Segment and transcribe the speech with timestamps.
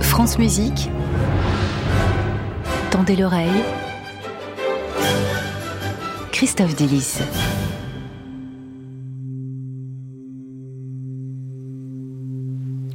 [0.00, 0.90] France Musique.
[2.90, 3.62] Tendez l'oreille.
[6.32, 7.18] Christophe Delis.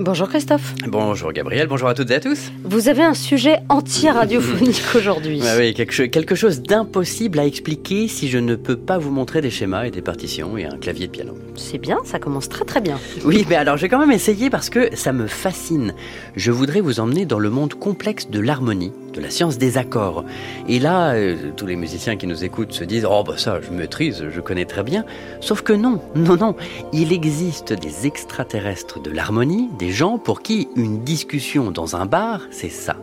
[0.03, 0.73] Bonjour Christophe.
[0.87, 2.51] Bonjour Gabriel, bonjour à toutes et à tous.
[2.63, 5.41] Vous avez un sujet entier radiophonique aujourd'hui.
[5.45, 9.41] Ah oui, quelque, quelque chose d'impossible à expliquer si je ne peux pas vous montrer
[9.41, 11.37] des schémas et des partitions et un clavier de piano.
[11.55, 12.99] C'est bien, ça commence très très bien.
[13.23, 15.93] Oui, mais alors j'ai quand même essayé parce que ça me fascine.
[16.35, 20.23] Je voudrais vous emmener dans le monde complexe de l'harmonie, de la science des accords.
[20.67, 23.71] Et là, euh, tous les musiciens qui nous écoutent se disent Oh, bah ça, je
[23.71, 25.05] maîtrise, je connais très bien.
[25.39, 26.55] Sauf que non, non, non.
[26.93, 32.41] Il existe des extraterrestres de l'harmonie, des gens pour qui une discussion dans un bar,
[32.51, 32.95] c'est ça.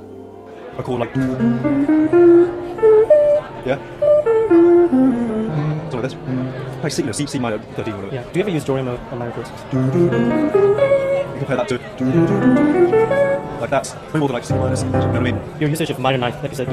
[13.61, 14.83] Like that's way more than like C minors.
[14.83, 15.41] You know what I mean?
[15.61, 16.69] Your usage of minor ninth, like you said.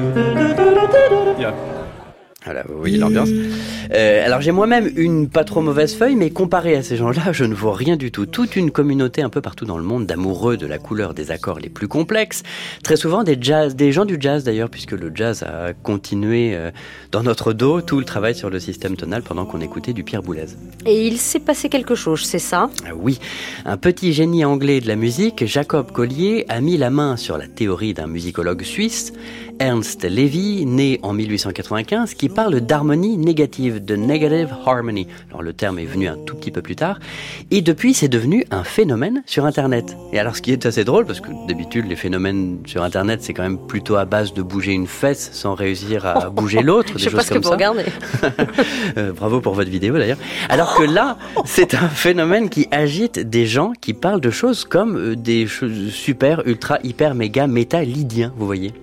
[1.39, 1.84] Yeah.
[2.45, 3.29] Voilà, vous voyez l'ambiance.
[3.91, 7.43] Euh, alors j'ai moi-même une pas trop mauvaise feuille, mais comparé à ces gens-là, je
[7.43, 8.27] ne vois rien du tout.
[8.27, 11.59] Toute une communauté un peu partout dans le monde d'amoureux de la couleur des accords
[11.59, 12.43] les plus complexes.
[12.83, 16.69] Très souvent des jazz, des gens du jazz d'ailleurs, puisque le jazz a continué euh,
[17.11, 20.21] dans notre dos tout le travail sur le système tonal pendant qu'on écoutait du Pierre
[20.21, 20.45] Boulez.
[20.85, 22.69] Et il s'est passé quelque chose, c'est ça?
[22.85, 23.19] Ah Oui,
[23.65, 27.47] un petit génie anglais de la musique, Jacob Collier, a mis la main sur la
[27.47, 29.13] théorie d'un musicologue suisse,
[29.59, 35.07] Ernst Levy, né en 1895, qui parle d'harmonie négative, de negative harmony.
[35.29, 36.99] Alors le terme est venu un tout petit peu plus tard,
[37.51, 39.95] et depuis c'est devenu un phénomène sur Internet.
[40.13, 43.33] Et alors ce qui est assez drôle, parce que d'habitude les phénomènes sur Internet c'est
[43.33, 46.99] quand même plutôt à base de bouger une fesse sans réussir à bouger l'autre, des
[46.99, 47.85] Je sais pas ce que vous regardez.
[48.97, 50.17] Euh, bravo pour votre vidéo d'ailleurs.
[50.49, 54.97] Alors que là, c'est un phénomène qui agite des gens qui parlent de choses comme
[54.97, 58.73] euh, des choses super, ultra, hyper, méga, méta, lydiens, vous voyez.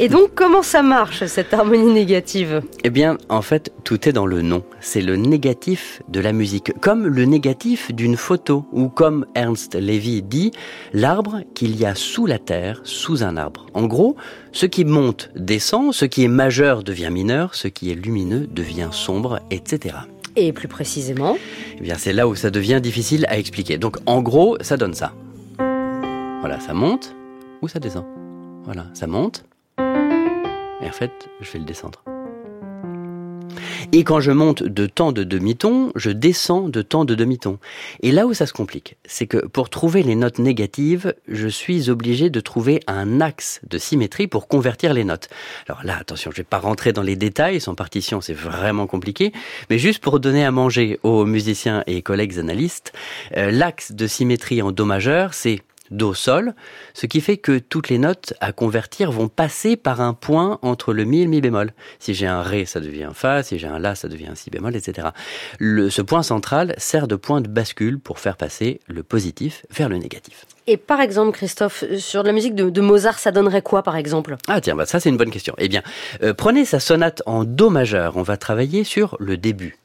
[0.00, 2.62] Et donc comment ça marche cette harmonie négative?
[2.82, 4.64] Eh bien, en fait, tout est dans le nom.
[4.80, 10.22] C'est le négatif de la musique, comme le négatif d'une photo, ou comme Ernst Levy
[10.22, 10.50] dit,
[10.92, 13.66] l'arbre qu'il y a sous la terre, sous un arbre.
[13.72, 14.16] En gros,
[14.52, 18.88] ce qui monte descend, ce qui est majeur devient mineur, ce qui est lumineux devient
[18.90, 19.96] sombre, etc.
[20.34, 21.36] Et plus précisément
[21.78, 23.78] Eh bien, c'est là où ça devient difficile à expliquer.
[23.78, 25.12] Donc, en gros, ça donne ça.
[26.40, 27.14] Voilà, ça monte
[27.62, 28.04] ou ça descend.
[28.64, 29.44] Voilà, ça monte.
[29.78, 32.02] Et en fait, je vais le descendre.
[33.92, 37.58] Et quand je monte de temps de demi-ton, je descends de temps de demi-ton.
[38.02, 41.90] Et là où ça se complique, c'est que pour trouver les notes négatives, je suis
[41.90, 45.28] obligé de trouver un axe de symétrie pour convertir les notes.
[45.68, 49.32] Alors là, attention, je vais pas rentrer dans les détails, sans partition, c'est vraiment compliqué,
[49.70, 52.92] mais juste pour donner à manger aux musiciens et collègues analystes,
[53.36, 56.54] euh, l'axe de symétrie en do majeur, c'est do sol,
[56.92, 60.92] ce qui fait que toutes les notes à convertir vont passer par un point entre
[60.92, 61.72] le mi et le mi bémol.
[61.98, 64.34] Si j'ai un ré, ça devient un fa, si j'ai un la, ça devient un
[64.34, 65.08] si bémol, etc.
[65.58, 69.88] Le, ce point central sert de point de bascule pour faire passer le positif vers
[69.88, 70.46] le négatif.
[70.66, 74.36] Et par exemple, Christophe, sur la musique de, de Mozart, ça donnerait quoi par exemple?
[74.48, 75.54] Ah tiens, bah ça c'est une bonne question.
[75.58, 75.82] Eh bien,
[76.22, 78.16] euh, prenez sa sonate en do majeur.
[78.16, 79.76] On va travailler sur le début.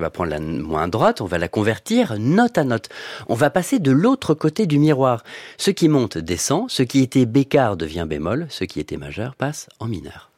[0.00, 2.88] On va prendre la main droite, on va la convertir note à note.
[3.28, 5.22] On va passer de l'autre côté du miroir.
[5.58, 9.68] Ce qui monte descend, ce qui était bécard devient bémol, ce qui était majeur passe
[9.78, 10.29] en mineur.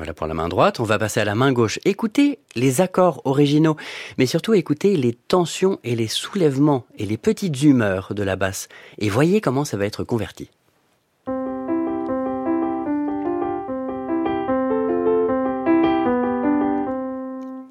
[0.00, 0.80] Voilà pour la main droite.
[0.80, 1.78] On va passer à la main gauche.
[1.84, 3.76] Écoutez les accords originaux,
[4.16, 8.70] mais surtout écoutez les tensions et les soulèvements et les petites humeurs de la basse.
[8.96, 10.48] Et voyez comment ça va être converti.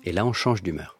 [0.04, 0.99] Et là, on change d'humeur.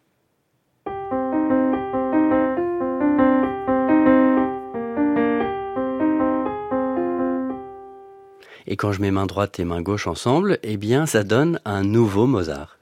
[8.70, 11.82] Et quand je mets main droite et main gauche ensemble, eh bien, ça donne un
[11.82, 12.79] nouveau Mozart.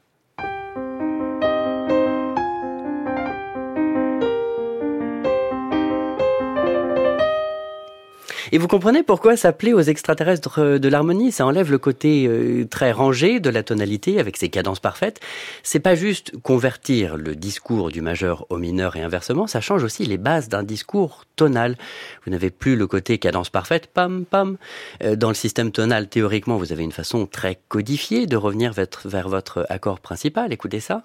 [8.50, 11.32] Et vous comprenez pourquoi ça plaît aux extraterrestres de l'harmonie?
[11.32, 15.20] Ça enlève le côté euh, très rangé de la tonalité avec ses cadences parfaites.
[15.62, 20.06] C'est pas juste convertir le discours du majeur au mineur et inversement, ça change aussi
[20.06, 21.76] les bases d'un discours tonal.
[22.24, 24.56] Vous n'avez plus le côté cadence parfaite, pam pam.
[25.02, 29.28] Euh, Dans le système tonal, théoriquement, vous avez une façon très codifiée de revenir vers
[29.28, 30.52] votre accord principal.
[30.52, 31.02] Écoutez ça.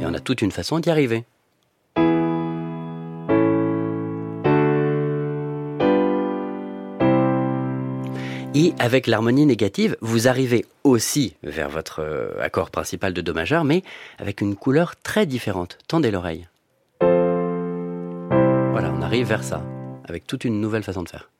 [0.00, 1.24] Et on a toute une façon d'y arriver.
[8.54, 13.64] Et avec l'harmonie négative, vous arrivez aussi vers votre euh, accord principal de Do majeur,
[13.64, 13.82] mais
[14.18, 15.78] avec une couleur très différente.
[15.88, 16.46] Tendez l'oreille.
[17.00, 19.64] Voilà, on arrive vers ça,
[20.06, 21.30] avec toute une nouvelle façon de faire.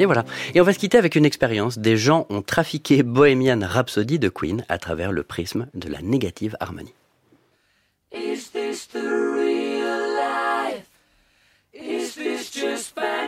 [0.00, 0.24] Et voilà.
[0.54, 1.78] Et on va se quitter avec une expérience.
[1.78, 6.56] Des gens ont trafiqué Bohemian Rhapsody de Queen à travers le prisme de la négative
[6.58, 6.94] harmonie.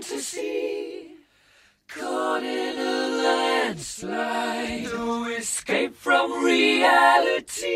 [0.09, 1.17] Just fantasy?
[1.89, 7.69] Caught in a landslide, no escape from reality.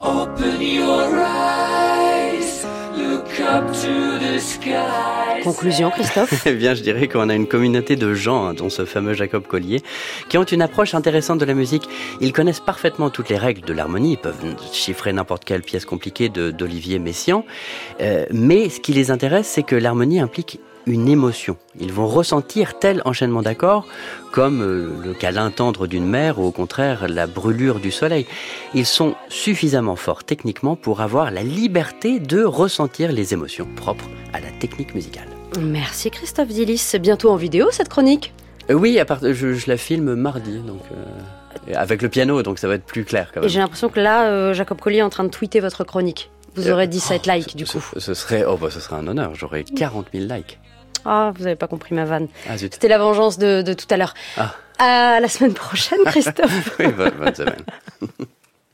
[0.00, 2.13] Open your eyes,
[5.42, 8.84] Conclusion, Christophe Eh bien, je dirais qu'on a une communauté de gens, hein, dont ce
[8.84, 9.82] fameux Jacob Collier,
[10.28, 11.88] qui ont une approche intéressante de la musique.
[12.20, 14.36] Ils connaissent parfaitement toutes les règles de l'harmonie, ils peuvent
[14.72, 17.44] chiffrer n'importe quelle pièce compliquée de- d'Olivier Messiaen,
[18.00, 21.56] Euh, mais ce qui les intéresse, c'est que l'harmonie implique une émotion.
[21.80, 23.86] Ils vont ressentir tel enchaînement d'accords
[24.32, 28.26] comme euh, le câlin tendre d'une mère ou au contraire la brûlure du soleil.
[28.74, 34.40] Ils sont suffisamment forts techniquement pour avoir la liberté de ressentir les émotions propres à
[34.40, 35.28] la technique musicale.
[35.60, 36.78] Merci Christophe Dillis.
[36.78, 38.32] C'est bientôt en vidéo cette chronique?
[38.70, 42.58] Euh, oui, à part, je, je la filme mardi, donc euh, avec le piano, donc
[42.58, 43.50] ça va être plus clair quand Et même.
[43.50, 46.30] j'ai l'impression que là, euh, Jacob Collier est en train de tweeter votre chronique.
[46.56, 47.84] Vous aurez Euh, 17 likes du Ce, coup.
[47.98, 49.34] ce serait, oh bah, ce serait un honneur.
[49.34, 50.58] J'aurais 40 000 likes.
[51.04, 52.28] Ah, vous n'avez pas compris ma vanne.
[52.48, 52.56] Ah.
[52.58, 54.14] C'était la vengeance de, de tout à l'heure.
[54.36, 54.54] Ah.
[54.78, 56.76] À la semaine prochaine, Christophe.
[56.78, 57.64] Oui, bonne, bonne semaine.